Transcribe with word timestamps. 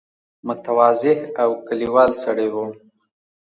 متواضع 0.47 1.17
او 1.41 1.49
کلیوال 1.67 2.11
سړی 2.23 2.47
وو. 2.53 2.65